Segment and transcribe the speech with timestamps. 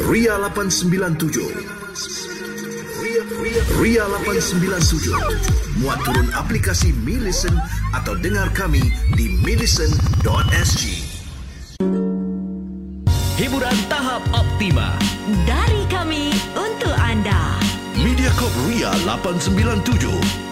[0.00, 1.52] Ria 897
[3.02, 5.12] Ria, Ria, Ria 897
[5.84, 7.52] Muat turun aplikasi Mi Listen
[7.92, 8.80] atau dengar kami
[9.12, 10.82] di milisten.sg
[13.36, 14.94] Hiburan tahap optima.
[15.48, 17.58] Dari kami untuk anda.
[17.98, 20.51] Mediacorp Ria 897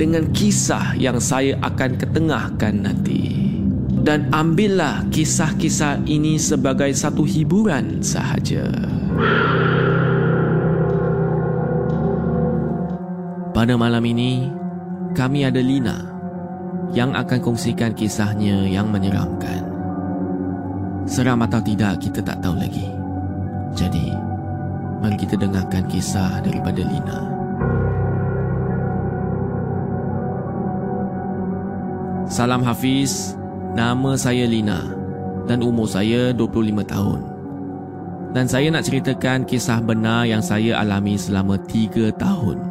[0.00, 3.52] dengan kisah yang saya akan ketengahkan nanti.
[4.00, 8.64] Dan ambillah kisah-kisah ini sebagai satu hiburan sahaja.
[13.52, 14.48] Pada malam ini,
[15.12, 16.00] kami ada Lina
[16.96, 19.68] yang akan kongsikan kisahnya yang menyeramkan.
[21.04, 22.88] Seram atau tidak kita tak tahu lagi.
[23.76, 24.16] Jadi,
[25.04, 27.29] mari kita dengarkan kisah daripada Lina.
[32.30, 33.34] Salam Hafiz,
[33.74, 34.86] nama saya Lina
[35.50, 37.20] dan umur saya 25 tahun.
[38.30, 42.62] Dan saya nak ceritakan kisah benar yang saya alami selama 3 tahun.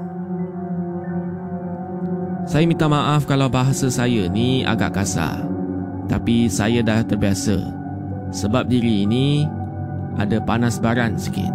[2.47, 5.43] Saya minta maaf kalau bahasa saya ni agak kasar.
[6.07, 7.59] Tapi saya dah terbiasa
[8.31, 9.43] sebab diri ini
[10.15, 11.51] ada panas baran sikit.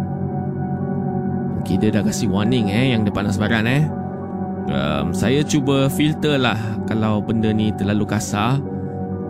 [1.65, 4.04] Dia dah kasih warning eh yang ada panas baran eh.
[4.65, 6.57] Um, saya cuba filter lah
[6.89, 8.57] kalau benda ni terlalu kasar.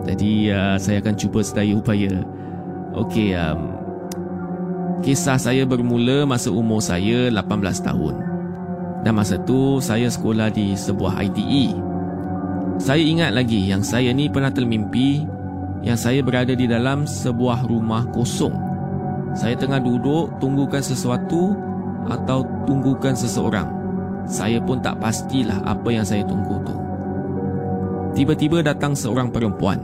[0.08, 2.24] Jadi uh, saya akan cuba sedaya upaya.
[2.96, 3.76] Okey, um,
[5.04, 8.14] kisah saya bermula masa umur saya 18 tahun.
[9.04, 11.76] Dan masa tu saya sekolah di sebuah ITE.
[12.80, 15.24] Saya ingat lagi yang saya ni pernah termimpi
[15.84, 18.56] yang saya berada di dalam sebuah rumah kosong.
[19.36, 21.52] Saya tengah duduk tunggukan sesuatu
[22.08, 23.75] atau tunggukan seseorang.
[24.26, 26.74] Saya pun tak pastilah apa yang saya tunggu tu.
[28.18, 29.78] Tiba-tiba datang seorang perempuan.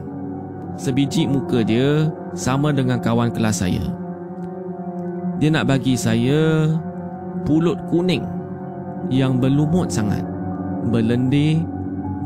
[0.75, 3.85] Sebiji muka dia sama dengan kawan kelas saya.
[5.39, 6.67] Dia nak bagi saya
[7.47, 8.25] pulut kuning
[9.11, 10.25] yang berlumut sangat,
[10.89, 11.61] berlendir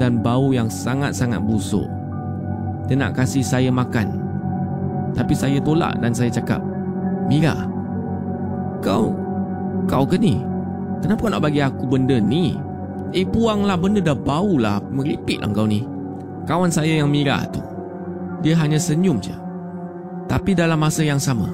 [0.00, 1.88] dan bau yang sangat-sangat busuk.
[2.86, 4.22] Dia nak kasih saya makan.
[5.16, 6.60] Tapi saya tolak dan saya cakap,
[7.26, 7.66] Mira,
[8.78, 9.10] kau,
[9.90, 10.38] kau ke ni?
[11.02, 12.56] Kenapa kau nak bagi aku benda ni?
[13.12, 15.84] Eh buanglah benda dah bau lah, meripik lah kau ni.
[16.46, 17.58] Kawan saya yang Mira tu,
[18.40, 19.34] dia hanya senyum je.
[20.26, 21.50] Tapi dalam masa yang sama,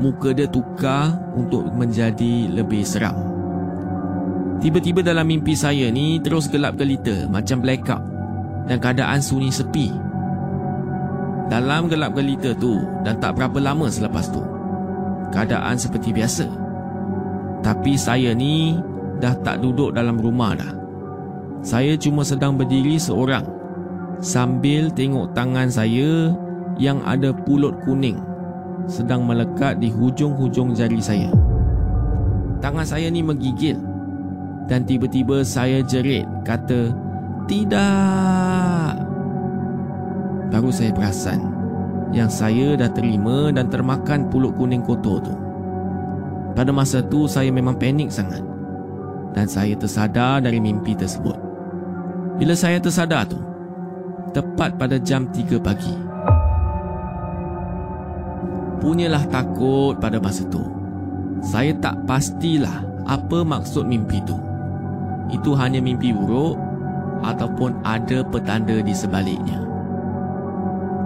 [0.00, 3.16] muka dia tukar untuk menjadi lebih seram.
[4.60, 8.04] Tiba-tiba dalam mimpi saya ni terus gelap gelita macam blackout
[8.64, 9.92] dan keadaan sunyi sepi.
[11.46, 14.42] Dalam gelap gelita tu dan tak berapa lama selepas tu,
[15.30, 16.65] keadaan seperti biasa.
[17.66, 18.78] Tapi saya ni
[19.18, 20.70] dah tak duduk dalam rumah dah.
[21.66, 23.42] Saya cuma sedang berdiri seorang
[24.22, 26.30] sambil tengok tangan saya
[26.78, 28.22] yang ada pulut kuning
[28.86, 31.26] sedang melekat di hujung-hujung jari saya.
[32.62, 33.82] Tangan saya ni menggigil
[34.70, 36.94] dan tiba-tiba saya jerit kata
[37.50, 38.94] tidak.
[40.54, 41.50] Baru saya perasan
[42.14, 45.45] yang saya dah terima dan termakan pulut kuning kotor tu.
[46.56, 48.40] Pada masa tu saya memang panik sangat
[49.36, 51.36] dan saya tersadar dari mimpi tersebut.
[52.40, 53.36] Bila saya tersadar tu,
[54.32, 55.92] tepat pada jam 3 pagi.
[58.80, 60.64] Punyalah takut pada masa tu.
[61.44, 64.40] Saya tak pastilah apa maksud mimpi tu.
[65.28, 66.56] Itu hanya mimpi buruk
[67.20, 69.60] ataupun ada petanda di sebaliknya.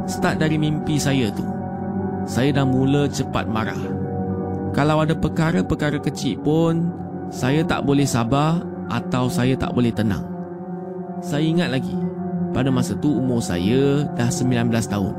[0.07, 1.47] Start dari mimpi saya tu,
[2.27, 4.00] saya dah mula cepat marah.
[4.71, 6.95] Kalau ada perkara-perkara kecil pun,
[7.31, 10.27] saya tak boleh sabar atau saya tak boleh tenang.
[11.23, 11.95] Saya ingat lagi,
[12.51, 15.15] pada masa tu umur saya dah 19 tahun.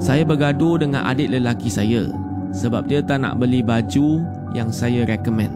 [0.00, 2.08] Saya bergaduh dengan adik lelaki saya
[2.50, 4.22] sebab dia tak nak beli baju
[4.56, 5.54] yang saya recommend.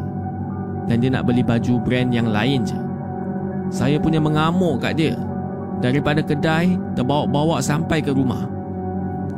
[0.85, 2.76] Dan dia nak beli baju brand yang lain je.
[3.73, 5.17] Saya punya mengamuk kat dia.
[5.81, 8.46] Daripada kedai, terbawa-bawa sampai ke rumah.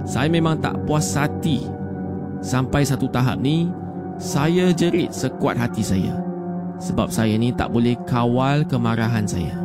[0.03, 1.76] Saya memang tak puas hati.
[2.45, 3.71] Sampai satu tahap ni,
[4.17, 6.17] saya jerit sekuat hati saya.
[6.77, 9.57] Sebab saya ni tak boleh kawal kemarahan saya.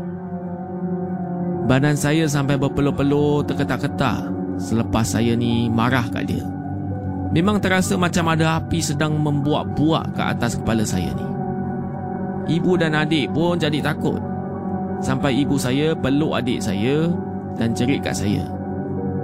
[1.67, 4.27] Badan saya sampai berpeluh-peluh terketak-ketak
[4.59, 6.43] selepas saya ni marah kat dia.
[7.31, 11.27] Memang terasa macam ada api sedang membuak-buak ke atas kepala saya ni.
[12.59, 14.19] Ibu dan adik pun jadi takut.
[14.99, 17.07] Sampai ibu saya peluk adik saya
[17.55, 18.43] dan jerit kat saya.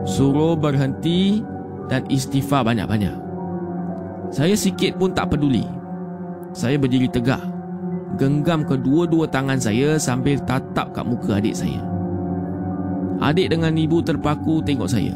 [0.07, 1.43] Suruh berhenti
[1.91, 3.26] dan istighfar banyak-banyak.
[4.31, 5.63] Saya sikit pun tak peduli.
[6.51, 7.41] Saya berdiri tegak.
[8.17, 11.83] Genggam kedua-dua tangan saya sambil tatap kat muka adik saya.
[13.21, 15.13] Adik dengan ibu terpaku tengok saya.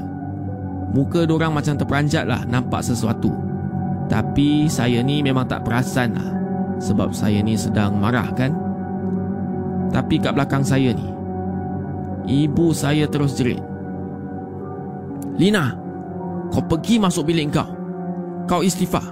[0.92, 3.32] Muka dorang macam terperanjat lah nampak sesuatu.
[4.12, 6.30] Tapi saya ni memang tak perasan lah.
[6.84, 8.52] Sebab saya ni sedang marah kan.
[9.92, 11.08] Tapi kat belakang saya ni,
[12.28, 13.60] ibu saya terus jerit.
[15.36, 15.76] Lina,
[16.48, 17.81] kau pergi masuk bilik kau.
[18.52, 19.08] Kau istighfar.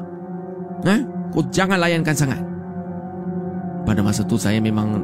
[0.84, 1.00] Eh?
[1.32, 2.44] Kau jangan layankan sangat.
[3.88, 5.00] Pada masa tu saya memang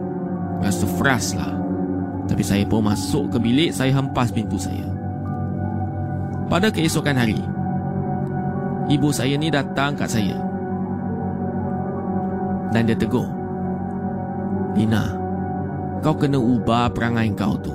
[0.59, 1.55] rasa frust lah.
[2.25, 4.85] Tapi saya pun masuk ke bilik Saya hempas pintu saya
[6.49, 7.37] Pada keesokan hari
[8.89, 10.37] Ibu saya ni datang kat saya
[12.73, 13.29] Dan dia tegur
[14.73, 15.13] Lina
[16.01, 17.73] Kau kena ubah perangai kau tu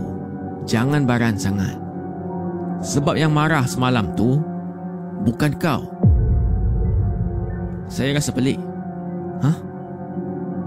[0.67, 1.75] Jangan baran sangat
[2.83, 4.39] Sebab yang marah semalam tu
[5.27, 5.83] Bukan kau
[7.91, 8.63] Saya rasa pelik
[9.43, 9.57] Hah?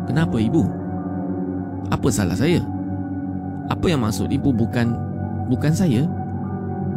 [0.09, 0.67] Kenapa ibu?
[1.93, 2.59] Apa salah saya?
[3.71, 4.91] Apa yang maksud ibu bukan
[5.47, 6.03] bukan saya?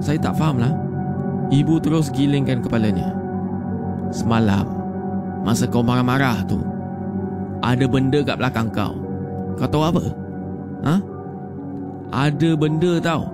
[0.03, 0.73] Saya tak faham lah.
[1.53, 3.15] Ibu terus gilingkan kepalanya.
[4.11, 4.67] Semalam,
[5.47, 6.59] masa kau marah-marah tu,
[7.63, 8.95] ada benda kat belakang kau.
[9.55, 10.05] Kau tahu apa?
[10.87, 10.95] Ha?
[12.15, 13.31] Ada benda tau.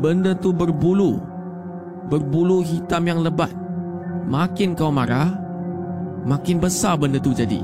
[0.00, 1.20] Benda tu berbulu.
[2.08, 3.52] Berbulu hitam yang lebat.
[4.28, 5.39] Makin kau marah,
[6.24, 7.60] makin besar benda tu jadi.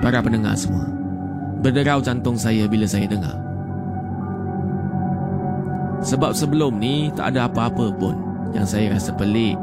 [0.00, 0.96] Para pendengar semua,
[1.66, 3.34] Berderau jantung saya bila saya dengar.
[6.04, 8.14] Sebab sebelum ni tak ada apa-apa pun
[8.52, 9.56] yang saya rasa pelik.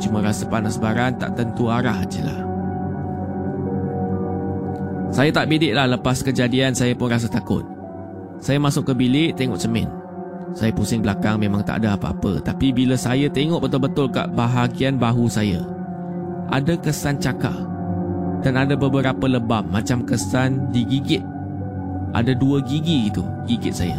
[0.00, 2.40] Cuma rasa panas baran tak tentu arah je lah.
[5.14, 7.62] Saya tak bidik lah lepas kejadian saya pun rasa takut.
[8.42, 9.86] Saya masuk ke bilik tengok cermin.
[10.58, 12.42] Saya pusing belakang memang tak ada apa-apa.
[12.42, 15.62] Tapi bila saya tengok betul-betul kat bahagian bahu saya.
[16.50, 17.56] Ada kesan cakar.
[18.44, 21.24] Dan ada beberapa lebam macam kesan digigit
[22.14, 23.98] ada dua gigi itu gigit saya.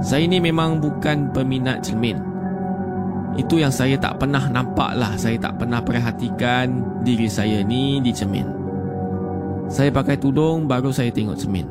[0.00, 2.16] Saya ni memang bukan peminat cermin.
[3.34, 5.18] Itu yang saya tak pernah nampak lah.
[5.18, 6.70] Saya tak pernah perhatikan
[7.02, 8.46] diri saya ni di cermin.
[9.66, 11.66] Saya pakai tudung baru saya tengok cermin.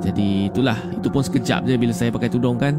[0.00, 2.78] Jadi itulah, itu pun sekejap je bila saya pakai tudung kan.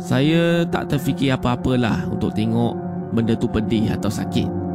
[0.00, 2.76] Saya tak terfikir apa-apalah untuk tengok
[3.12, 4.65] benda tu pedih atau sakit.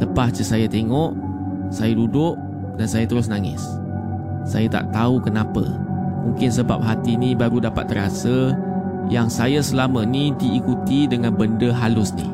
[0.00, 1.12] Lepas je saya tengok,
[1.68, 2.36] saya duduk
[2.76, 3.60] dan saya terus nangis.
[4.48, 5.62] Saya tak tahu kenapa.
[6.22, 8.54] Mungkin sebab hati ni baru dapat terasa
[9.10, 12.28] yang saya selama ni diikuti dengan benda halus ni.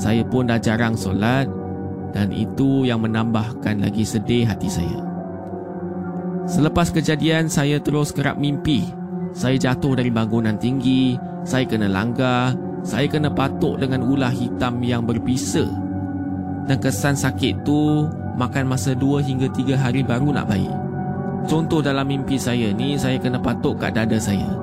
[0.00, 1.46] Saya pun dah jarang solat
[2.10, 5.00] dan itu yang menambahkan lagi sedih hati saya.
[6.50, 8.82] Selepas kejadian saya terus kerap mimpi.
[9.30, 11.14] Saya jatuh dari bangunan tinggi,
[11.46, 15.70] saya kena langgar, saya kena patuk dengan ular hitam yang berbisa.
[16.68, 20.72] Dan kesan sakit tu makan masa 2 hingga 3 hari baru nak baik.
[21.48, 24.60] Contoh dalam mimpi saya ni, saya kena patuk kat dada saya.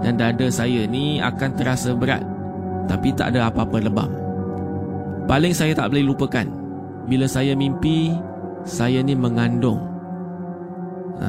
[0.00, 2.24] dan dada saya ni akan terasa berat
[2.88, 4.10] tapi tak ada apa-apa lebam.
[5.30, 6.48] Paling saya tak boleh lupakan
[7.06, 8.10] bila saya mimpi
[8.66, 9.78] saya ni mengandung.
[11.20, 11.28] Ha,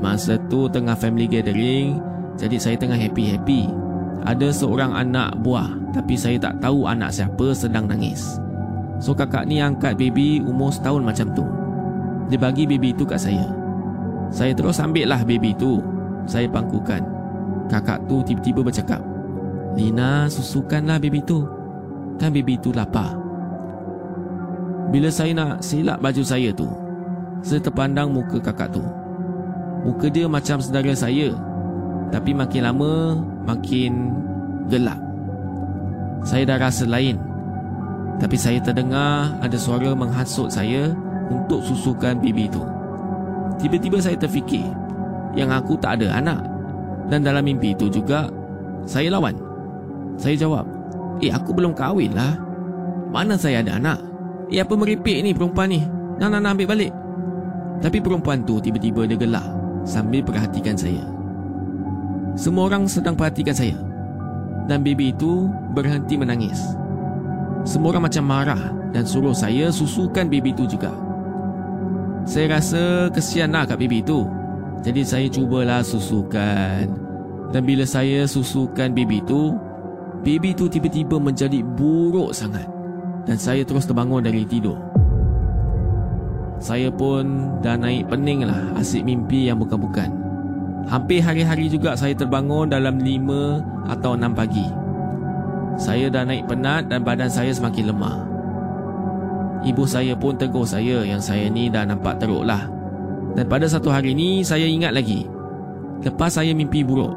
[0.00, 2.00] masa tu tengah family gathering
[2.34, 3.70] jadi saya tengah happy-happy.
[4.24, 8.40] Ada seorang anak buah tapi saya tak tahu anak siapa sedang nangis.
[9.04, 11.44] So kakak ni angkat baby umur setahun macam tu.
[12.32, 13.44] Dia bagi baby tu kat saya.
[14.32, 15.84] Saya terus ambil lah baby tu.
[16.24, 17.04] Saya pangkukan.
[17.68, 19.04] Kakak tu tiba-tiba bercakap.
[19.76, 21.44] Lina susukanlah baby tu.
[22.16, 23.12] Kan baby tu lapar.
[24.88, 26.70] Bila saya nak silap baju saya tu,
[27.44, 28.80] saya terpandang muka kakak tu.
[29.84, 31.28] Muka dia macam saudara saya.
[32.08, 34.16] Tapi makin lama, makin
[34.72, 34.96] gelap.
[36.24, 37.33] Saya dah rasa lain.
[38.18, 40.94] Tapi saya terdengar ada suara menghasut saya
[41.30, 42.62] untuk susukan baby tu.
[43.58, 44.66] Tiba-tiba saya terfikir
[45.34, 46.40] yang aku tak ada anak.
[47.10, 48.32] Dan dalam mimpi itu juga,
[48.88, 49.36] saya lawan.
[50.16, 50.64] Saya jawab,
[51.20, 52.38] eh aku belum kahwin lah.
[53.12, 53.98] Mana saya ada anak?
[54.48, 55.84] Eh apa meripik ni perempuan ni?
[56.18, 56.92] Nak nak nak ambil balik.
[57.82, 59.44] Tapi perempuan tu tiba-tiba dia gelak
[59.84, 61.04] sambil perhatikan saya.
[62.34, 63.76] Semua orang sedang perhatikan saya.
[64.64, 66.74] Dan baby itu berhenti menangis.
[67.64, 70.92] Semua orang macam marah dan suruh saya susukan baby itu juga.
[72.28, 74.28] Saya rasa kesianlah kat baby itu.
[74.84, 76.84] Jadi saya cubalah susukan.
[77.48, 79.56] Dan bila saya susukan baby itu,
[80.20, 82.68] baby itu tiba-tiba menjadi buruk sangat.
[83.24, 84.76] Dan saya terus terbangun dari tidur.
[86.60, 90.12] Saya pun dah naik pening lah asyik mimpi yang bukan-bukan.
[90.84, 94.83] Hampir hari-hari juga saya terbangun dalam 5 atau 6 pagi.
[95.74, 98.18] Saya dah naik penat dan badan saya semakin lemah.
[99.64, 102.68] Ibu saya pun tegur saya yang saya ni dah nampak teruk lah.
[103.34, 105.26] Dan pada satu hari ni saya ingat lagi.
[106.04, 107.16] Lepas saya mimpi buruk,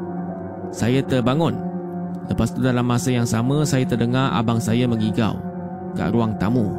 [0.72, 1.54] saya terbangun.
[2.26, 5.38] Lepas tu dalam masa yang sama saya terdengar abang saya mengigau
[5.94, 6.74] kat ruang tamu.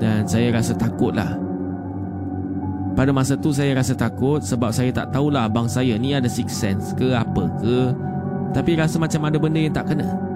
[0.00, 1.38] Dan saya rasa takut lah.
[2.98, 6.50] Pada masa tu saya rasa takut sebab saya tak tahulah abang saya ni ada six
[6.50, 7.94] sense ke apa ke.
[8.50, 10.27] Tapi rasa macam ada benda yang tak kena.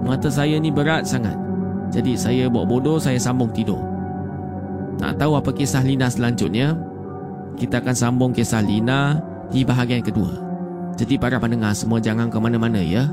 [0.00, 1.36] Mata saya ni berat sangat.
[1.90, 3.80] Jadi saya buat bodoh, saya sambung tidur.
[5.00, 6.76] Nak tahu apa kisah Lina selanjutnya?
[7.56, 10.32] Kita akan sambung kisah Lina di bahagian kedua.
[11.00, 13.08] Jadi para pendengar semua jangan ke mana-mana ya.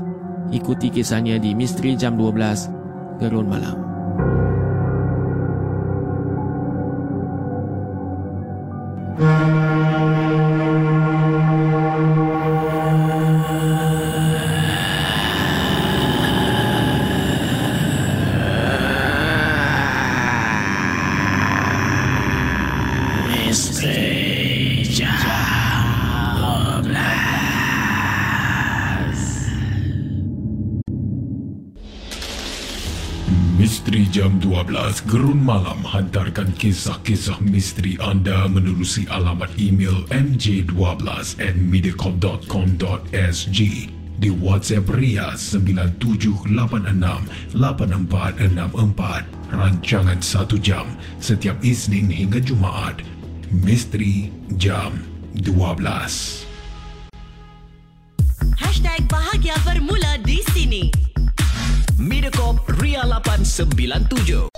[0.52, 3.87] Ikuti kisahnya di Misteri Jam 12 Gerun Malam.
[35.08, 41.08] Gerun Malam hantarkan kisah-kisah misteri anda menerusi alamat email mj12
[41.40, 43.58] at mediacorp.com.sg
[44.20, 46.44] di WhatsApp Ria 97868464
[49.48, 50.84] rancangan 1 jam
[51.24, 53.00] setiap Isnin hingga Jumaat
[53.48, 54.28] Misteri
[54.60, 55.40] Jam 12
[58.60, 60.92] Hashtag bahagia bermula di sini.
[61.96, 64.57] Mediacorp Ria 897.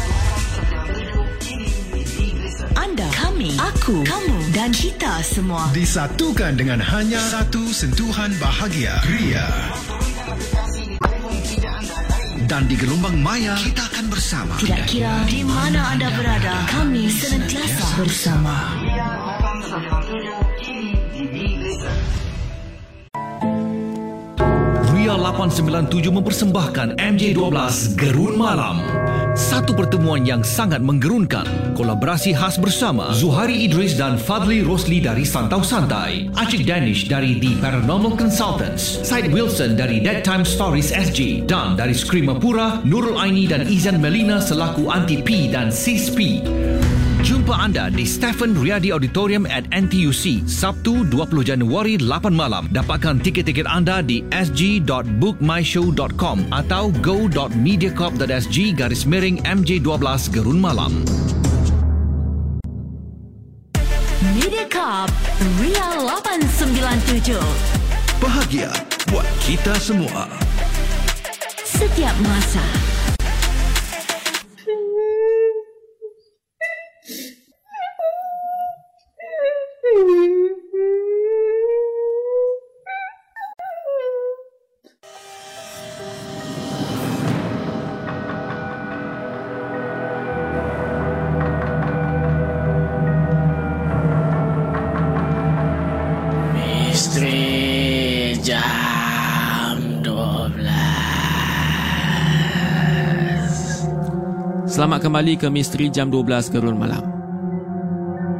[3.81, 5.65] aku, kamu dan kita semua.
[5.73, 9.49] Disatukan dengan hanya satu sentuhan bahagia Ria
[12.45, 14.53] Dan di gelombang maya kita akan bersama.
[14.61, 18.55] Tidak kira di mana anda berada, kami senantiasa bersama.
[25.11, 28.79] Ria 897 mempersembahkan MJ12 Gerun Malam.
[29.35, 31.75] Satu pertemuan yang sangat menggerunkan.
[31.75, 36.31] Kolaborasi khas bersama Zuhari Idris dan Fadli Rosli dari Santau Santai.
[36.39, 39.03] Acik Danish dari The Paranormal Consultants.
[39.03, 41.43] Syed Wilson dari Dead Time Stories SG.
[41.43, 46.39] Dan dari Screamer Pura, Nurul Aini dan Izan Melina selaku Anti P dan Sis P.
[47.21, 52.65] Jumpa anda di Stephen Riadi Auditorium at NTUC Sabtu 20 Januari 8 malam.
[52.73, 61.05] Dapatkan tiket-tiket anda di sg.bookmyshow.com atau go.mediacorp.sg garis miring MJ12 Gerun Malam.
[64.33, 65.13] Mediacorp
[65.61, 67.37] Ria 897
[68.17, 68.73] Bahagia
[69.13, 70.25] buat kita semua.
[71.69, 72.65] Setiap masa
[105.01, 107.01] kembali ke Misteri Jam 12 Gerun Malam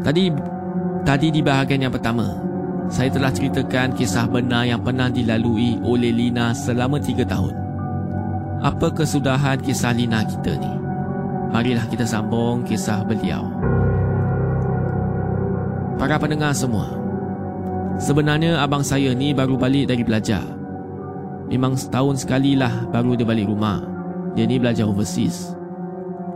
[0.05, 0.29] Tadi
[1.01, 2.37] tadi di bahagian yang pertama
[2.85, 7.53] Saya telah ceritakan kisah benar yang pernah dilalui oleh Lina selama 3 tahun
[8.61, 10.73] Apa kesudahan kisah Lina kita ni?
[11.49, 13.49] Marilah kita sambung kisah beliau
[15.97, 17.01] Para pendengar semua
[18.01, 20.41] Sebenarnya abang saya ni baru balik dari belajar.
[21.53, 23.77] Memang setahun sekali lah baru dia balik rumah.
[24.33, 25.60] Dia ni belajar overseas.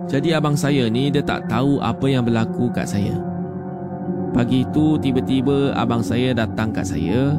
[0.06, 3.18] Jadi abang saya ni dia tak tahu apa yang berlaku kat saya.
[4.36, 7.34] Pagi itu tiba-tiba abang saya datang kat saya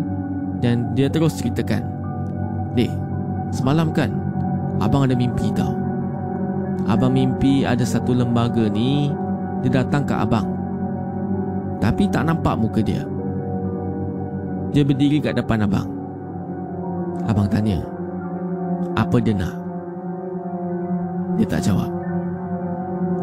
[0.59, 1.85] dan dia terus ceritakan.
[2.75, 2.91] Dek,
[3.55, 4.11] semalam kan
[4.83, 5.77] abang ada mimpi tau.
[6.91, 9.15] Abang mimpi ada satu lembaga ni
[9.63, 10.49] dia datang kat abang.
[11.79, 13.07] Tapi tak nampak muka dia.
[14.75, 15.87] Dia berdiri kat depan abang.
[17.31, 17.79] Abang tanya,
[18.99, 19.55] apa dia nak?
[21.37, 21.96] Dia tak jawab.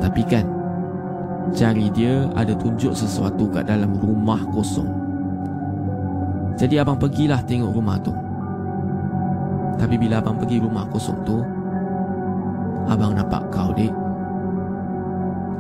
[0.02, 0.46] Tapi kan,
[1.52, 4.90] jari dia ada tunjuk sesuatu kat dalam rumah kosong.
[6.56, 8.14] Jadi abang pergilah tengok rumah tu.
[9.78, 11.42] Tapi bila abang pergi rumah kosong tu,
[12.86, 13.92] abang nampak kau, dek.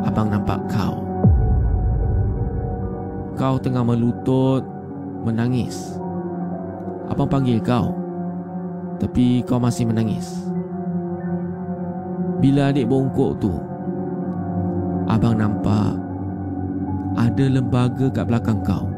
[0.06, 1.02] Abang nampak kau.
[3.34, 4.62] Kau tengah melutut
[5.26, 5.98] menangis.
[7.10, 7.98] Abang panggil kau.
[9.02, 10.46] Tapi kau masih menangis.
[12.38, 13.56] Bila adik bongkok tu,
[15.08, 16.00] abang nampak
[17.14, 18.90] ada lembaga kat belakang kau.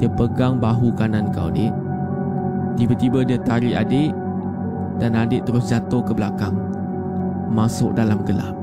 [0.00, 1.72] Dia pegang bahu kanan kau, dik.
[2.80, 4.16] Tiba-tiba dia tarik adik
[4.96, 6.56] dan adik terus jatuh ke belakang.
[7.52, 8.56] Masuk dalam gelap.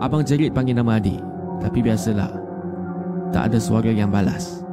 [0.00, 1.20] Abang jerit panggil nama adik.
[1.60, 2.32] Tapi biasalah,
[3.32, 4.64] tak ada suara yang balas.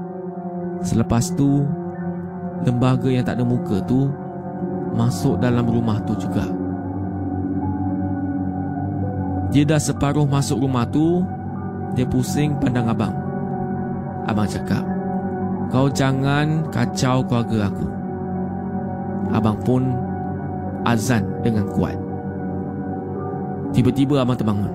[0.79, 1.67] Selepas tu,
[2.63, 4.07] lembaga yang tak ada muka tu
[4.95, 6.56] masuk dalam rumah tu juga.
[9.47, 11.23] Dia dah separuh masuk rumah tu,
[11.95, 13.15] dia pusing pandang abang.
[14.27, 14.83] Abang cakap,
[15.71, 17.87] kau jangan kacau keluarga aku.
[19.31, 19.95] Abang pun
[20.83, 21.95] azan dengan kuat.
[23.71, 24.71] Tiba-tiba abang terbangun.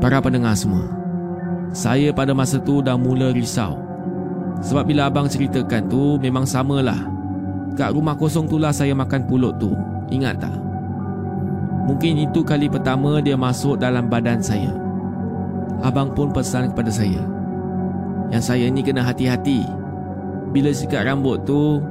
[0.00, 0.82] Para pendengar semua,
[1.72, 3.80] saya pada masa tu dah mula risau.
[4.60, 7.00] Sebab bila abang ceritakan tu memang samalah.
[7.72, 9.72] Kat rumah kosong tu lah saya makan pulut tu.
[10.12, 10.71] Ingat tak?
[11.82, 14.70] Mungkin itu kali pertama dia masuk dalam badan saya.
[15.82, 17.26] Abang pun pesan kepada saya.
[18.30, 19.66] Yang saya ni kena hati-hati.
[20.54, 21.82] Bila sikat rambut tu,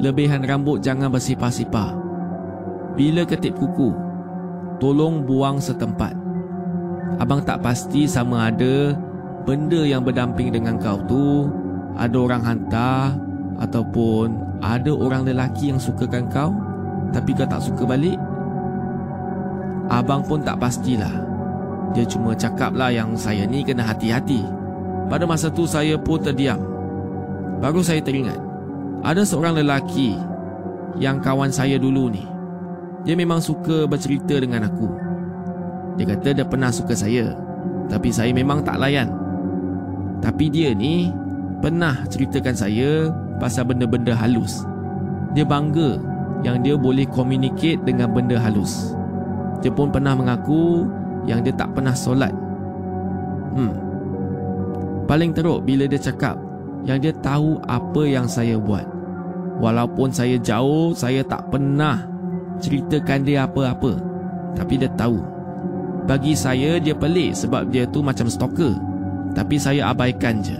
[0.00, 1.92] lebihan rambut jangan bersipah-sipah.
[2.96, 3.92] Bila ketip kuku,
[4.80, 6.16] tolong buang setempat.
[7.20, 8.96] Abang tak pasti sama ada
[9.44, 11.52] benda yang berdamping dengan kau tu
[11.94, 13.14] ada orang hantar
[13.60, 16.50] ataupun ada orang lelaki yang sukakan kau
[17.12, 18.18] tapi kau tak suka balik.
[19.94, 21.22] Abang pun tak pastilah.
[21.94, 24.42] Dia cuma cakap lah yang saya ni kena hati-hati.
[25.06, 26.58] Pada masa tu saya pun terdiam.
[27.62, 28.42] Baru saya teringat.
[29.06, 30.18] Ada seorang lelaki
[30.98, 32.26] yang kawan saya dulu ni.
[33.06, 34.90] Dia memang suka bercerita dengan aku.
[35.94, 37.30] Dia kata dia pernah suka saya
[37.86, 39.14] Tapi saya memang tak layan
[40.18, 41.14] Tapi dia ni
[41.62, 44.66] Pernah ceritakan saya Pasal benda-benda halus
[45.38, 46.02] Dia bangga
[46.42, 48.98] Yang dia boleh communicate dengan benda halus
[49.60, 50.88] Dia pun pernah mengaku
[51.28, 52.32] Yang dia tak pernah solat
[53.54, 53.74] Hmm
[55.04, 56.40] Paling teruk bila dia cakap
[56.88, 58.86] Yang dia tahu apa yang saya buat
[59.60, 62.02] Walaupun saya jauh Saya tak pernah
[62.58, 63.98] Ceritakan dia apa-apa
[64.56, 65.34] Tapi dia tahu
[66.04, 68.76] bagi saya dia pelik sebab dia tu macam stalker.
[69.32, 70.56] Tapi saya abaikan je.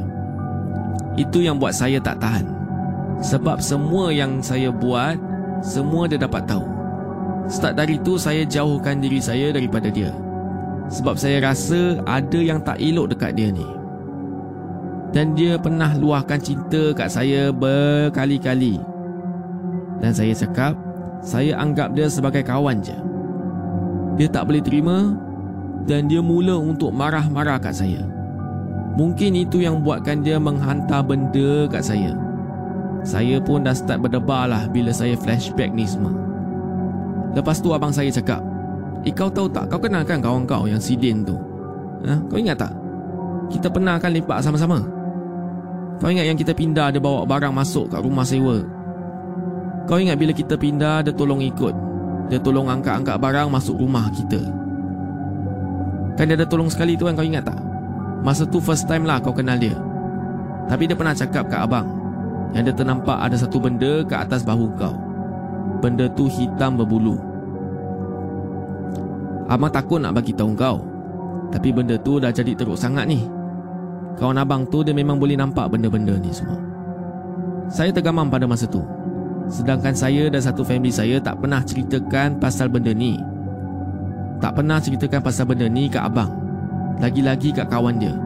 [1.21, 2.49] Itu yang buat saya tak tahan.
[3.21, 5.21] Sebab semua yang saya buat,
[5.61, 6.65] semua dia dapat tahu.
[7.45, 10.09] Start dari tu saya jauhkan diri saya daripada dia.
[10.89, 13.65] Sebab saya rasa ada yang tak elok dekat dia ni.
[15.13, 18.81] Dan dia pernah luahkan cinta kat saya berkali-kali.
[20.01, 20.75] Dan saya cakap,
[21.23, 22.97] saya anggap dia sebagai kawan je.
[24.19, 25.15] Dia tak boleh terima
[25.85, 28.03] dan dia mula untuk marah-marah kat saya.
[28.95, 32.17] Mungkin itu yang buatkan dia menghantar benda kat saya.
[33.05, 36.34] Saya pun dah start berdebar lah bila saya flashback ni semua.
[37.35, 38.40] Lepas tu abang saya cakap,
[39.05, 41.37] Eh kau tahu tak, kau kenal kan kawan kau yang si Din tu?
[42.09, 42.16] Ha?
[42.31, 42.73] Kau ingat tak?
[43.53, 44.81] Kita pernah kan lepak sama-sama?
[46.01, 48.64] Kau ingat yang kita pindah dia bawa barang masuk kat rumah sewa?
[49.85, 51.75] Kau ingat bila kita pindah dia tolong ikut?
[52.33, 54.40] Dia tolong angkat-angkat barang masuk rumah kita.
[56.16, 57.61] Kan dia ada tolong sekali tu kan kau ingat tak?
[58.25, 59.77] Masa tu first time lah kau kenal dia
[60.64, 61.85] Tapi dia pernah cakap kat abang
[62.57, 64.97] Yang dia ternampak ada satu benda kat atas bahu kau
[65.85, 67.20] Benda tu hitam berbulu.
[69.53, 70.81] Abang takut nak bagi tahu kau.
[71.53, 73.20] Tapi benda tu dah jadi teruk sangat ni.
[74.16, 76.57] Kawan abang tu dia memang boleh nampak benda-benda ni semua.
[77.68, 78.81] Saya tergamam pada masa tu.
[79.53, 83.20] Sedangkan saya dan satu family saya tak pernah ceritakan pasal benda ni.
[84.40, 86.33] Tak pernah ceritakan pasal benda ni kat abang.
[86.97, 88.16] Lagi-lagi kat kawan dia.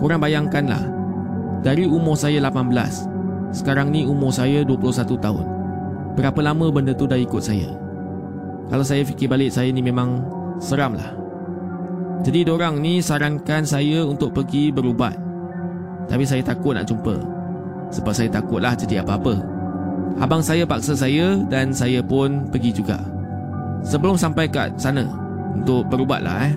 [0.00, 0.80] Korang bayangkanlah.
[1.60, 5.55] Dari umur saya 18 Sekarang ni umur saya 21 tahun
[6.16, 7.68] Berapa lama benda tu dah ikut saya?
[8.66, 10.24] Kalau saya fikir balik Saya ni memang
[10.58, 11.14] seram lah
[12.26, 15.14] Jadi orang ni sarankan saya Untuk pergi berubat.
[16.08, 17.14] Tapi saya takut nak jumpa.
[17.92, 19.38] Sebab saya takutlah jadi apa-apa.
[20.18, 22.98] Abang saya paksa saya Dan saya pun pergi juga.
[23.84, 25.04] Sebelum sampai kat sana
[25.54, 26.54] Untuk berubat lah eh.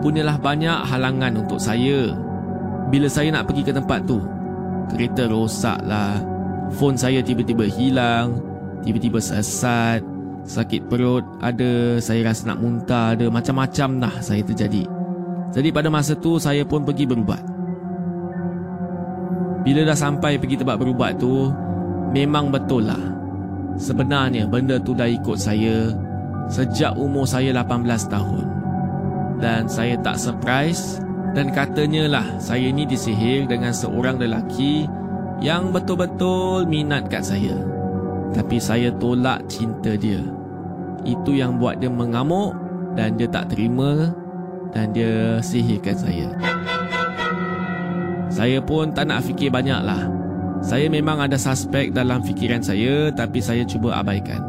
[0.00, 2.12] Punyalah banyak halangan untuk saya.
[2.92, 4.22] Bila saya nak pergi ke tempat tu,
[4.92, 6.20] kereta rosak lah,
[6.78, 8.38] phone saya tiba-tiba hilang,
[8.86, 10.00] tiba-tiba sesat,
[10.46, 14.86] sakit perut ada, saya rasa nak muntah ada, macam-macam dah saya terjadi.
[15.50, 17.42] Jadi pada masa tu saya pun pergi berubat.
[19.66, 21.50] Bila dah sampai pergi tempat berubat tu,
[22.14, 23.02] memang betul lah.
[23.76, 25.90] Sebenarnya benda tu dah ikut saya
[26.46, 28.44] sejak umur saya 18 tahun
[29.42, 31.02] dan saya tak surprise
[31.36, 34.88] dan katanya lah saya ni disihir dengan seorang lelaki
[35.44, 37.75] yang betul-betul minat kat saya.
[38.32, 40.22] Tapi saya tolak cinta dia.
[41.06, 42.56] Itu yang buat dia mengamuk
[42.98, 44.10] dan dia tak terima
[44.74, 46.28] dan dia sihirkan saya.
[48.32, 50.10] Saya pun tak nak fikir banyak lah.
[50.64, 54.42] Saya memang ada suspek dalam fikiran saya tapi saya cuba abaikan.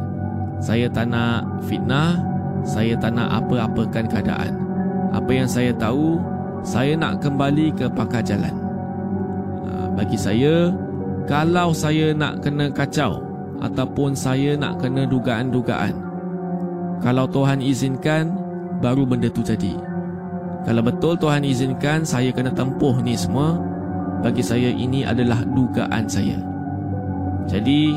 [0.58, 2.18] Saya tak nak fitnah,
[2.66, 4.52] saya tak nak apa-apakan keadaan.
[5.14, 6.18] Apa yang saya tahu,
[6.66, 8.56] saya nak kembali ke pakar jalan.
[9.70, 10.74] Ha, bagi saya,
[11.30, 13.27] kalau saya nak kena kacau
[13.64, 15.94] ataupun saya nak kena dugaan-dugaan,
[17.02, 18.34] kalau Tuhan izinkan,
[18.82, 19.74] baru benda tu jadi.
[20.66, 23.56] Kalau betul Tuhan izinkan saya kena tempuh ni semua,
[24.20, 26.42] bagi saya ini adalah dugaan saya.
[27.48, 27.96] Jadi,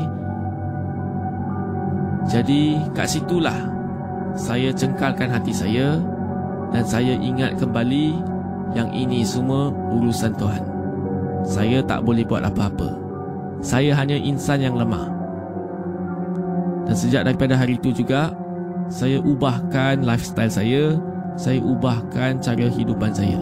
[2.29, 2.61] jadi
[2.95, 3.57] kat situlah
[4.39, 5.99] saya cengkalkan hati saya
[6.71, 8.15] dan saya ingat kembali
[8.71, 10.63] yang ini semua urusan Tuhan.
[11.43, 12.95] Saya tak boleh buat apa-apa.
[13.59, 15.20] Saya hanya insan yang lemah.
[16.91, 18.35] Dan sejak daripada hari itu juga,
[18.91, 20.99] saya ubahkan lifestyle saya,
[21.39, 23.39] saya ubahkan cara hidupan saya.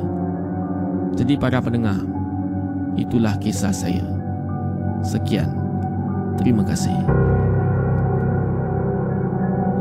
[1.18, 1.98] Jadi para pendengar,
[2.94, 4.06] itulah kisah saya.
[5.02, 5.50] Sekian.
[6.38, 6.94] Terima kasih.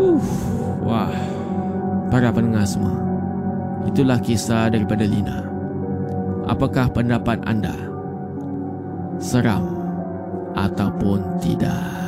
[0.00, 0.24] Uf,
[0.80, 1.12] wah.
[2.08, 2.96] Para pendengar semua.
[3.84, 5.44] Itulah kisah daripada Lina.
[6.48, 7.76] Apakah pendapat anda?
[9.20, 9.68] Seram
[10.56, 12.07] ataupun tidak?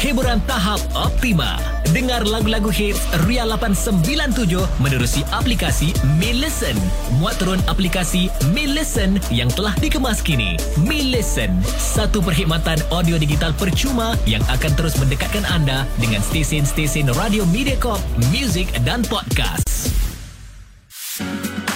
[0.00, 1.60] hiburan tahap optima.
[1.92, 6.72] Dengar lagu-lagu hits Ria 897 menerusi aplikasi Mi Listen.
[7.20, 10.56] Muat turun aplikasi Mi Listen yang telah dikemas kini.
[10.80, 17.44] Mi Listen, satu perkhidmatan audio digital percuma yang akan terus mendekatkan anda dengan stesen-stesen radio
[17.52, 18.00] Mediacorp,
[18.32, 19.92] muzik dan podcast.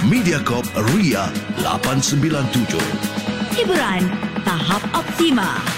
[0.09, 0.65] Mediacorp
[0.97, 1.29] Ria
[1.61, 2.81] 897.
[3.53, 4.03] Hiburan
[4.49, 5.74] tahap optima.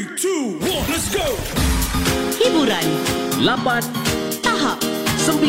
[0.00, 1.28] 3, 2, 1, let's go!
[2.40, 2.88] Hiburan
[3.36, 3.84] 8,
[4.40, 4.80] tahap
[5.28, 5.44] 9,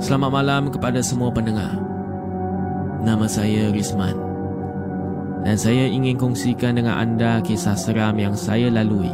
[0.00, 1.76] Selamat malam kepada semua pendengar.
[3.04, 4.16] Nama saya Rizman.
[5.44, 9.12] Dan saya ingin kongsikan dengan anda kisah seram yang saya lalui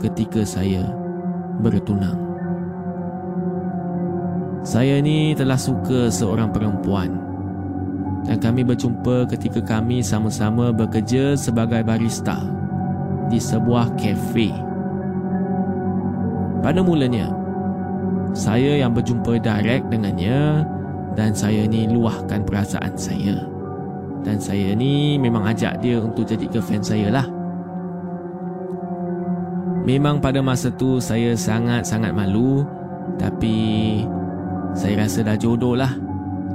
[0.00, 0.88] ketika saya
[1.60, 2.16] bertunang.
[4.64, 7.12] Saya ni telah suka seorang perempuan
[8.24, 12.40] dan kami berjumpa ketika kami sama-sama bekerja sebagai barista
[13.28, 14.56] di sebuah kafe.
[16.64, 17.41] Pada mulanya,
[18.32, 20.64] saya yang berjumpa direct dengannya
[21.12, 23.36] dan saya ni luahkan perasaan saya.
[24.22, 27.26] Dan saya ni memang ajak dia untuk jadi girlfriend saya lah.
[29.82, 32.62] Memang pada masa tu saya sangat-sangat malu
[33.18, 34.00] tapi
[34.72, 35.92] saya rasa dah jodoh lah.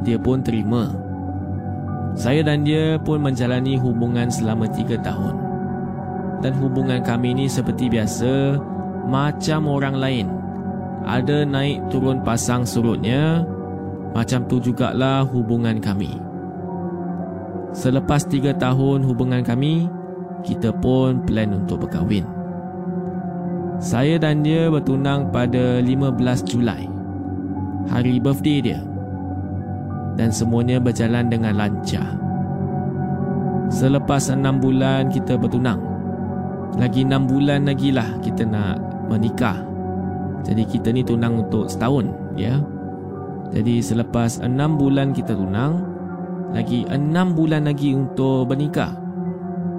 [0.01, 0.89] Dia pun terima.
[2.17, 5.37] Saya dan dia pun menjalani hubungan selama tiga tahun.
[6.41, 8.57] Dan hubungan kami ni seperti biasa,
[9.05, 10.27] macam orang lain.
[11.05, 13.45] Ada naik turun pasang surutnya,
[14.15, 16.17] macam tu jugalah hubungan kami.
[17.75, 19.85] Selepas tiga tahun hubungan kami,
[20.41, 22.25] kita pun plan untuk berkahwin.
[23.77, 26.17] Saya dan dia bertunang pada 15
[26.49, 26.89] Julai.
[27.93, 28.81] Hari birthday dia.
[30.17, 32.17] Dan semuanya berjalan dengan lancar.
[33.69, 35.77] Selepas enam bulan kita bertunang.
[36.81, 39.61] Lagi enam bulan lagi lah kita nak menikah.
[40.45, 42.61] Jadi kita ni tunang untuk setahun, ya.
[43.55, 45.81] Jadi selepas enam bulan kita tunang,
[46.51, 48.91] lagi enam bulan lagi untuk bernikah,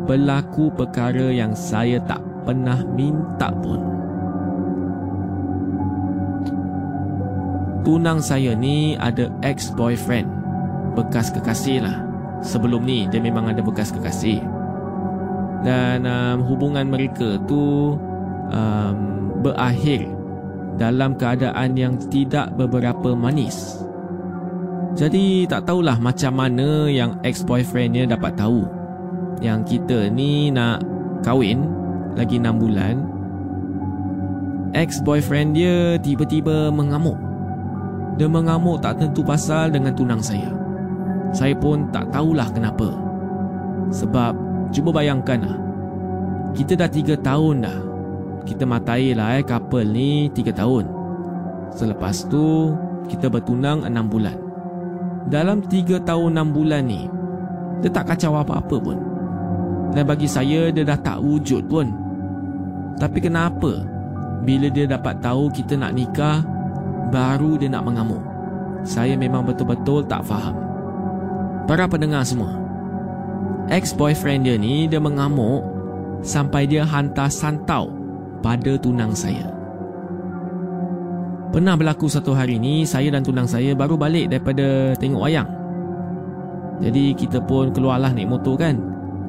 [0.09, 3.81] berlaku perkara yang saya tak pernah minta pun.
[7.85, 10.29] Tunang saya ni ada ex-boyfriend,
[10.93, 11.97] bekas kekasih lah.
[12.45, 14.45] Sebelum ni dia memang ada bekas kekasih.
[15.65, 17.97] Dan um, hubungan mereka tu
[18.53, 18.97] um,
[19.41, 20.18] berakhir
[20.79, 23.83] dalam keadaan yang tidak beberapa manis.
[24.95, 28.67] Jadi tak tahulah macam mana yang ex-boyfriendnya dapat tahu
[29.43, 30.83] yang kita ni nak
[31.23, 31.67] kahwin
[32.15, 32.97] lagi 6 bulan.
[34.75, 37.19] Ex-boyfriend dia tiba-tiba mengamuk.
[38.19, 40.51] Dia mengamuk tak tentu pasal dengan tunang saya.
[41.31, 42.91] Saya pun tak tahulah kenapa.
[43.95, 44.35] Sebab
[44.75, 45.59] cuba bayangkan lah.
[46.59, 47.88] Kita dah 3 tahun dah
[48.49, 50.89] kita matai lah eh couple ni 3 tahun.
[51.77, 52.73] Selepas tu
[53.13, 54.37] kita bertunang 6 bulan.
[55.29, 57.05] Dalam 3 tahun 6 bulan ni
[57.85, 58.99] dia tak kacau apa-apa pun.
[59.93, 61.93] Dan bagi saya dia dah tak wujud pun.
[62.97, 63.85] Tapi kenapa
[64.43, 66.41] bila dia dapat tahu kita nak nikah
[67.13, 68.25] baru dia nak mengamuk?
[68.89, 70.57] Saya memang betul-betul tak faham.
[71.69, 72.57] Para pendengar semua.
[73.69, 75.61] Ex-boyfriend dia ni dia mengamuk
[76.25, 77.98] sampai dia hantar santau
[78.41, 79.51] pada tunang saya.
[81.49, 85.49] Pernah berlaku satu hari ni saya dan tunang saya baru balik daripada tengok wayang.
[86.79, 88.77] Jadi kita pun keluarlah naik motor kan.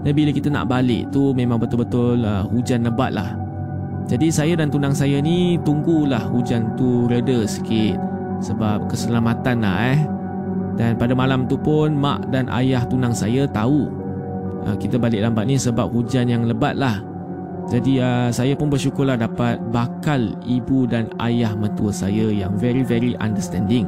[0.03, 3.35] Dan bila kita nak balik tu memang betul-betul uh, hujan lebat lah.
[4.09, 7.99] Jadi saya dan tunang saya ni tunggulah hujan tu reda sikit
[8.43, 9.99] sebab keselamatan lah eh.
[10.79, 13.91] Dan pada malam tu pun mak dan ayah tunang saya tahu
[14.63, 17.03] uh, kita balik lambat ni sebab hujan yang lebat lah.
[17.69, 23.13] Jadi uh, saya pun bersyukurlah dapat bakal ibu dan ayah mentua saya yang very very
[23.21, 23.85] understanding.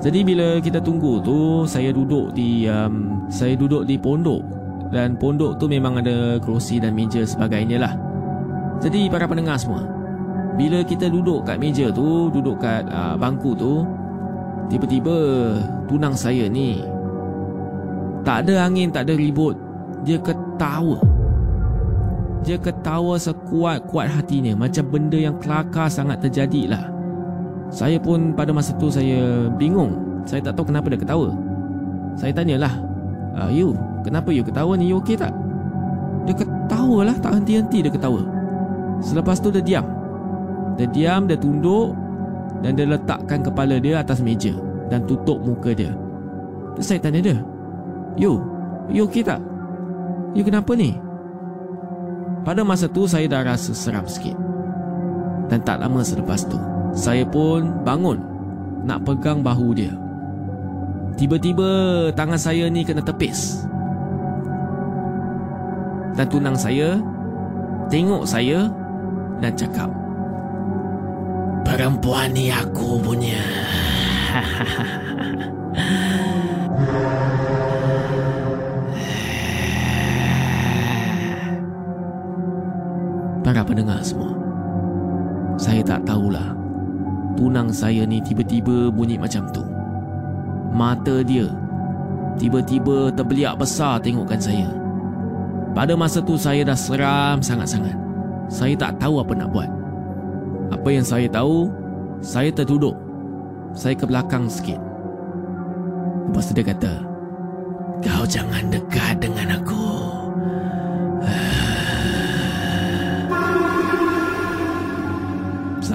[0.00, 4.40] Jadi bila kita tunggu tu saya duduk di um, saya duduk di pondok
[4.94, 7.92] dan pondok tu memang ada kerusi dan meja sebagainya lah.
[8.80, 9.84] Jadi para pendengar semua,
[10.54, 13.84] bila kita duduk kat meja tu, duduk kat uh, bangku tu,
[14.70, 15.16] tiba-tiba
[15.90, 16.80] tunang saya ni
[18.22, 19.58] tak ada angin, tak ada ribut,
[20.06, 21.09] dia ketawa.
[22.40, 26.88] Dia ketawa sekuat-kuat hatinya Macam benda yang kelakar sangat terjadi lah
[27.68, 31.28] Saya pun pada masa tu saya bingung Saya tak tahu kenapa dia ketawa
[32.16, 32.72] Saya tanyalah
[33.36, 34.88] uh, You, kenapa you ketawa ni?
[34.88, 35.36] You okey tak?
[36.24, 38.24] Dia ketawa lah Tak henti-henti dia ketawa
[39.04, 39.86] Selepas tu dia diam
[40.80, 41.92] Dia diam, dia tunduk
[42.64, 44.56] Dan dia letakkan kepala dia atas meja
[44.88, 45.92] Dan tutup muka dia
[46.72, 47.36] Terus saya tanya dia
[48.16, 48.40] You,
[48.88, 49.44] you okey tak?
[50.32, 51.09] You kenapa ni?
[52.40, 54.36] Pada masa tu saya dah rasa seram sikit.
[55.50, 56.56] Dan tak lama selepas tu,
[56.94, 58.18] saya pun bangun
[58.86, 59.92] nak pegang bahu dia.
[61.18, 61.68] Tiba-tiba
[62.16, 63.66] tangan saya ni kena tepis.
[66.16, 66.96] Dan tunang saya
[67.92, 68.70] tengok saya
[69.42, 69.90] dan cakap,
[71.60, 73.42] Perempuan ni aku punya.
[83.50, 84.30] para pendengar semua.
[85.58, 86.54] Saya tak tahulah.
[87.34, 89.66] Tunang saya ni tiba-tiba bunyi macam tu.
[90.70, 91.50] Mata dia
[92.38, 94.70] tiba-tiba terbeliak besar tengokkan saya.
[95.74, 97.98] Pada masa tu saya dah seram sangat-sangat.
[98.46, 99.70] Saya tak tahu apa nak buat.
[100.70, 101.66] Apa yang saya tahu,
[102.22, 102.94] saya terduduk.
[103.74, 104.78] Saya ke belakang sikit.
[106.30, 106.92] Lepas tu dia kata,
[107.98, 108.89] Kau jangan dekat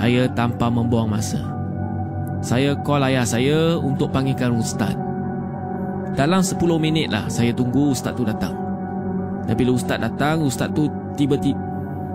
[0.05, 1.41] Saya tanpa membuang masa.
[2.37, 4.93] Saya call ayah saya untuk panggilkan ustaz.
[6.13, 8.53] Dalam 10 minit lah saya tunggu ustaz tu datang.
[9.49, 10.85] Dan bila ustaz datang, ustaz tu
[11.17, 11.57] tiba-tiba...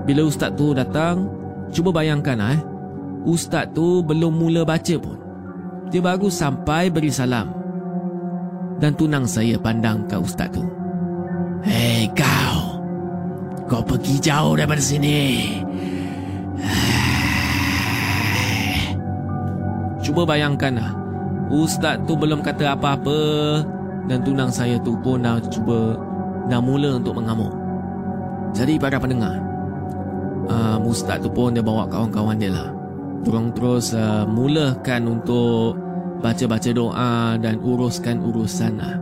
[0.06, 1.34] Bila ustaz tu datang,
[1.74, 2.62] cuba bayangkan lah eh.
[3.26, 5.18] Ustaz tu belum mula baca pun.
[5.90, 7.50] Dia baru sampai beri salam.
[8.78, 10.62] Dan tunang saya pandang ke ustaz tu.
[11.66, 12.78] Hei kau!
[13.66, 15.58] Kau pergi jauh daripada sini.
[20.10, 20.90] Cuba bayangkanlah
[21.54, 23.18] Ustaz tu belum kata apa-apa.
[24.10, 25.94] Dan tunang saya tu pun dah cuba
[26.50, 27.54] Dah mula untuk mengamuk.
[28.50, 29.38] Jadi para pendengar
[30.50, 32.74] uh, Ustaz tu pun dia bawa kawan-kawan dia lah.
[33.22, 35.78] Diorang terus uh, mulakan untuk
[36.18, 38.98] Baca-baca doa dan uruskan urusan lah.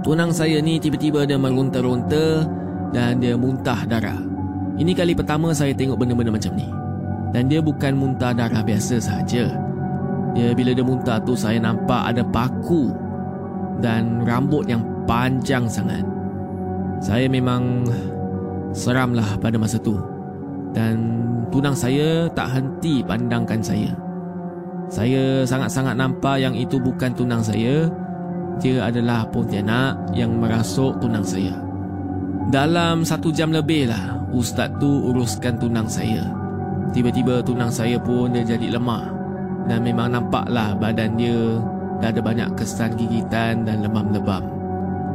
[0.00, 2.48] Tunang saya ni tiba-tiba dia meronta-ronta
[2.88, 4.16] Dan dia muntah darah.
[4.80, 6.81] Ini kali pertama saya tengok benda-benda macam ni
[7.32, 9.48] dan dia bukan muntah darah biasa saja.
[10.32, 12.92] Dia bila dia muntah tu saya nampak ada paku
[13.80, 16.04] dan rambut yang panjang sangat.
[17.02, 17.88] Saya memang
[18.76, 19.96] seramlah pada masa tu.
[20.72, 23.92] Dan tunang saya tak henti pandangkan saya.
[24.88, 27.88] Saya sangat-sangat nampak yang itu bukan tunang saya.
[28.60, 31.56] Dia adalah Pontianak yang merasuk tunang saya.
[32.52, 36.41] Dalam satu jam lebih lah Ustaz tu uruskan tunang saya.
[36.92, 39.08] Tiba-tiba tunang saya pun dia jadi lemah.
[39.66, 41.56] Dan memang nampaklah badan dia
[42.02, 44.42] dah ada banyak kesan gigitan dan lebam-lebam.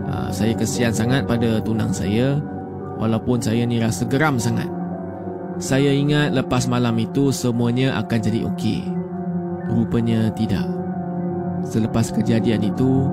[0.07, 2.39] Uh, saya kesian sangat pada tunang saya
[2.97, 4.67] walaupun saya ni rasa geram sangat.
[5.57, 8.81] Saya ingat lepas malam itu semuanya akan jadi okey.
[9.67, 10.63] Rupanya tidak.
[11.65, 13.09] Selepas kejadian itu,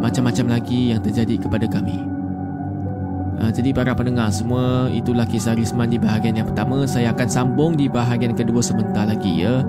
[0.00, 2.13] macam-macam lagi yang terjadi kepada kami.
[3.34, 6.86] Uh, jadi para pendengar semua, itulah kisah Risman di bahagian yang pertama.
[6.86, 9.66] Saya akan sambung di bahagian kedua sebentar lagi ya.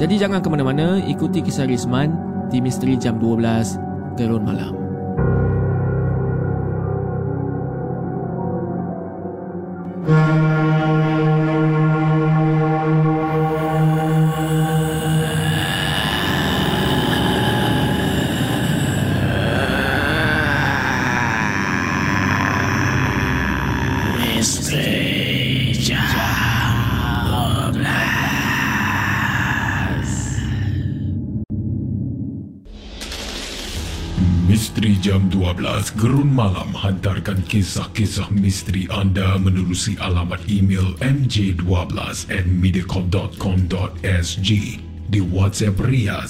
[0.00, 2.16] Jadi jangan ke mana-mana, ikuti kisah Risman
[2.48, 4.91] di Misteri Jam 12 Gerun Malam.
[36.92, 41.64] Hantarkan kisah-kisah misteri anda menerusi alamat email mj12
[42.28, 44.50] at mediacorp.com.sg
[45.08, 46.20] di WhatsApp Ria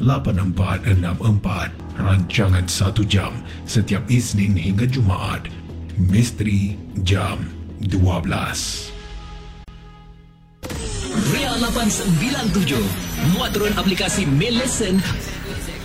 [0.00, 3.36] 97868464 rancangan 1 jam
[3.68, 5.52] setiap Isnin hingga Jumaat.
[6.00, 6.72] Misteri
[7.04, 7.52] Jam
[7.84, 8.96] 12
[11.36, 15.02] Ria 897 Muat turun aplikasi Mail Listen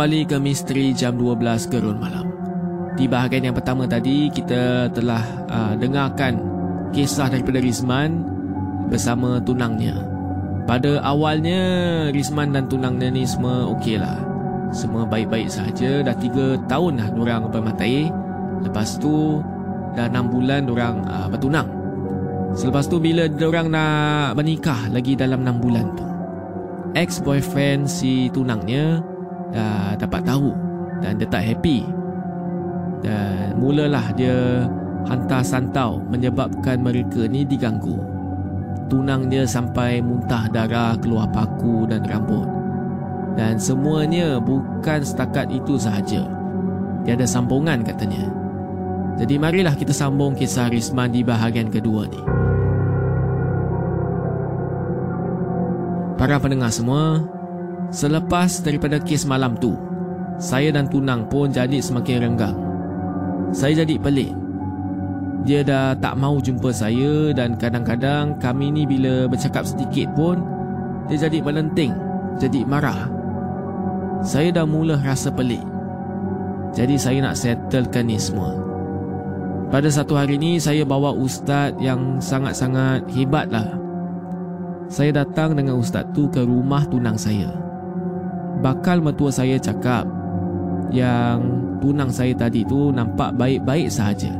[0.00, 2.24] kembali ke Misteri Jam 12 Gerun Malam.
[2.96, 6.40] Di bahagian yang pertama tadi, kita telah uh, dengarkan
[6.88, 8.24] kisah daripada Rizman
[8.88, 9.92] bersama tunangnya.
[10.64, 11.60] Pada awalnya,
[12.16, 14.16] Rizman dan tunangnya ni semua okey lah.
[14.72, 16.00] Semua baik-baik saja.
[16.00, 18.08] Dah tiga tahun dah diorang bermatai.
[18.64, 19.44] Lepas tu,
[20.00, 21.68] dah enam bulan diorang uh, bertunang.
[22.56, 26.08] Selepas tu, bila diorang nak menikah lagi dalam enam bulan tu,
[26.96, 29.09] ex-boyfriend si tunangnya
[29.50, 30.50] dah dapat tahu
[31.02, 31.86] dan dia tak happy.
[33.00, 34.68] Dan mulalah dia
[35.08, 37.96] hantar santau menyebabkan mereka ni diganggu.
[38.90, 42.44] Tunang dia sampai muntah darah keluar paku dan rambut.
[43.38, 46.26] Dan semuanya bukan setakat itu sahaja.
[47.06, 48.28] Dia ada sambungan katanya.
[49.16, 52.20] Jadi marilah kita sambung kisah Risman di bahagian kedua ni.
[56.20, 57.24] Para pendengar semua,
[57.90, 59.74] Selepas daripada kes malam tu,
[60.38, 62.56] saya dan Tunang pun jadi semakin renggang.
[63.50, 64.30] Saya jadi pelik.
[65.42, 70.38] Dia dah tak mau jumpa saya dan kadang-kadang kami ni bila bercakap sedikit pun,
[71.10, 71.90] dia jadi melenting,
[72.38, 73.10] jadi marah.
[74.22, 75.64] Saya dah mula rasa pelik.
[76.70, 78.54] Jadi saya nak settlekan ni semua.
[79.70, 83.66] Pada satu hari ni saya bawa ustaz yang sangat-sangat hebat lah.
[84.86, 87.69] Saya datang dengan ustaz tu ke rumah tunang saya.
[88.60, 90.04] Bakal mertua saya cakap
[90.92, 91.40] yang
[91.80, 94.30] tunang saya tadi tu nampak baik-baik sahaja.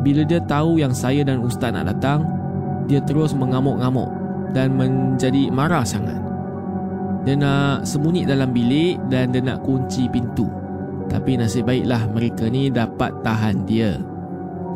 [0.00, 2.24] Bila dia tahu yang saya dan ustaz nak datang,
[2.88, 4.08] dia terus mengamuk-ngamuk
[4.52, 6.16] dan menjadi marah sangat.
[7.24, 10.48] Dia nak sembunyi dalam bilik dan dia nak kunci pintu.
[11.08, 13.96] Tapi nasib baiklah mereka ni dapat tahan dia.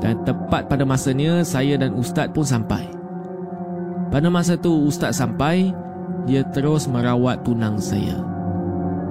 [0.00, 2.88] Dan tepat pada masanya saya dan ustaz pun sampai.
[4.08, 5.68] Pada masa tu ustaz sampai,
[6.24, 8.16] dia terus merawat tunang saya.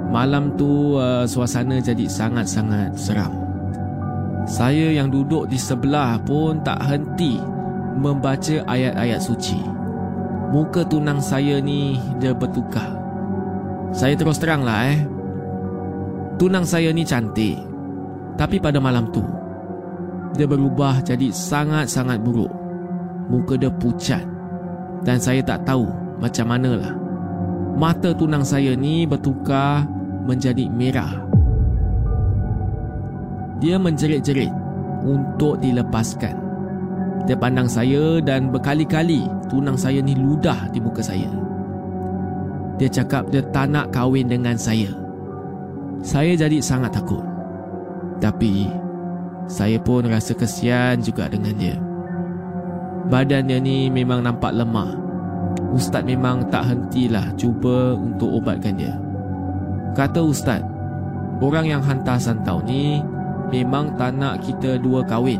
[0.07, 3.33] Malam tu uh, suasana jadi sangat-sangat seram.
[4.47, 7.35] Saya yang duduk di sebelah pun tak henti
[7.99, 9.59] membaca ayat-ayat suci.
[10.47, 12.95] Muka tunang saya ni dia bertukar.
[13.91, 15.03] Saya terus teranglah eh.
[16.39, 17.59] Tunang saya ni cantik.
[18.39, 19.25] Tapi pada malam tu,
[20.37, 22.53] dia berubah jadi sangat-sangat buruk.
[23.27, 24.23] Muka dia pucat.
[25.03, 25.83] Dan saya tak tahu
[26.23, 26.95] macam manalah.
[27.75, 29.96] Mata tunang saya ni bertukar
[30.27, 31.23] menjadi merah.
[33.63, 34.51] Dia menjerit-jerit
[35.07, 36.35] untuk dilepaskan.
[37.25, 41.27] Dia pandang saya dan berkali-kali tunang saya ni ludah di muka saya.
[42.77, 44.93] Dia cakap dia tak nak kahwin dengan saya.
[46.05, 47.25] Saya jadi sangat takut.
[48.21, 48.69] Tapi
[49.49, 51.75] saya pun rasa kesian juga dengan dia.
[53.07, 54.93] Badan dia ni memang nampak lemah.
[55.73, 58.93] Ustaz memang tak hentilah cuba untuk ubatkan dia.
[59.93, 60.61] Kata Ustaz,
[61.39, 62.99] orang yang hantar santau ni
[63.53, 65.39] memang tak nak kita dua kahwin.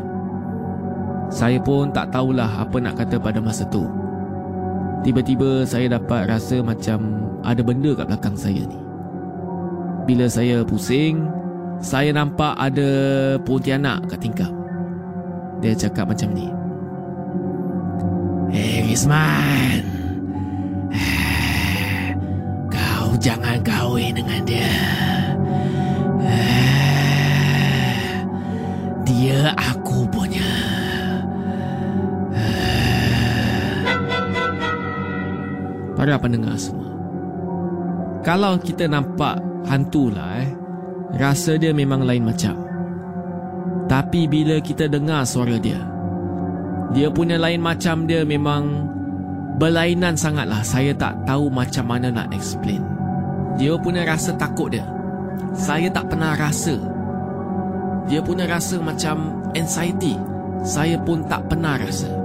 [1.28, 3.84] Saya pun tak tahulah apa nak kata pada masa tu.
[5.04, 8.80] Tiba-tiba saya dapat rasa macam ada benda kat belakang saya ni.
[10.08, 11.28] Bila saya pusing,
[11.78, 12.88] saya nampak ada
[13.44, 14.52] pontianak kat tingkap.
[15.60, 16.48] Dia cakap macam ni.
[18.48, 19.84] Hey Rizman
[23.18, 24.70] Jangan kahwin dengan dia.
[29.02, 30.46] Dia aku punya.
[35.98, 36.94] Para pendengar semua.
[38.22, 40.50] Kalau kita nampak hantu lah eh
[41.18, 42.54] Rasa dia memang lain macam.
[43.90, 45.80] Tapi bila kita dengar suara dia
[46.92, 48.86] Dia punya lain macam dia memang
[49.58, 50.62] Berlainan sangatlah.
[50.62, 52.97] Saya tak tahu macam mana nak explain
[53.56, 54.84] Dia punya rasa takut dia
[55.56, 56.76] Saya tak pernah rasa
[58.10, 60.18] Dia punya rasa macam anxiety
[60.66, 62.18] Saya pun tak pernah rasa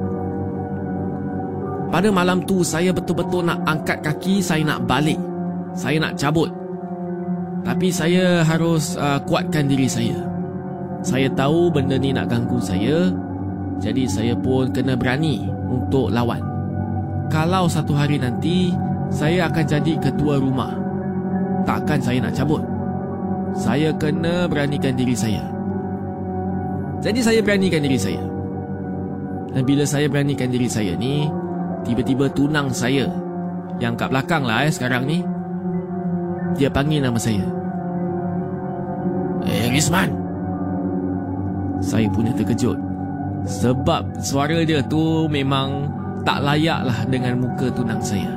[1.94, 5.22] pada malam tu saya betul-betul nak angkat kaki, saya nak balik.
[5.78, 6.50] Saya nak cabut.
[7.62, 10.18] Tapi saya harus uh, kuatkan diri saya.
[11.06, 13.14] Saya tahu benda ni nak ganggu saya.
[13.78, 16.42] Jadi saya pun kena berani untuk lawan.
[17.30, 18.74] Kalau satu hari nanti
[19.14, 20.74] saya akan jadi ketua rumah.
[21.64, 22.64] Takkan saya nak cabut.
[23.54, 25.44] Saya kena beranikan diri saya.
[27.00, 28.24] Jadi saya beranikan diri saya.
[29.54, 31.30] Dan bila saya beranikan diri saya ni,
[31.84, 33.12] Tiba-tiba tunang saya
[33.78, 35.20] Yang kat belakang lah eh sekarang ni
[36.56, 37.44] Dia panggil nama saya
[39.44, 40.10] Eh Rizman
[41.84, 42.80] Saya punya terkejut
[43.44, 45.92] Sebab suara dia tu memang
[46.24, 48.32] Tak layak lah dengan muka tunang saya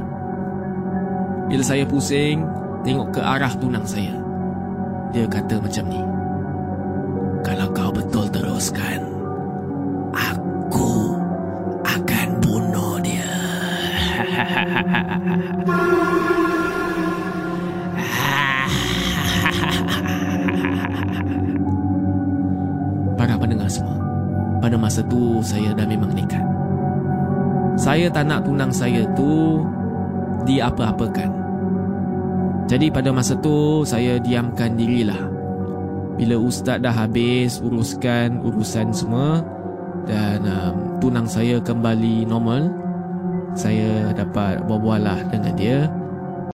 [1.46, 2.42] Bila saya pusing
[2.86, 4.14] Tengok ke arah tunang saya.
[5.10, 5.98] Dia kata macam ni.
[7.42, 9.06] Kalau kau betul teruskan
[10.10, 11.14] Aku
[11.86, 13.30] akan bunuh dia.
[23.14, 23.94] Para pendengar semua
[24.58, 26.42] Pada masa tu saya dah memang nekat.
[27.78, 29.62] Saya tak nak tunang saya tu
[30.46, 31.45] Diapa-apakan
[32.66, 35.18] Jadi pada masa tu saya diamkan dirilah.
[36.16, 39.44] Bila ustaz dah habis uruskan urusan semua
[40.08, 42.72] Dan um, tunang saya kembali normal
[43.56, 45.88] saya dapat berbual lah dengan dia